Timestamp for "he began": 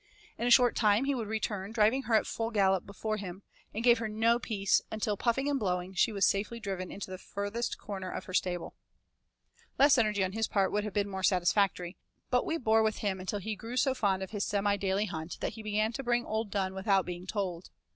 15.53-15.93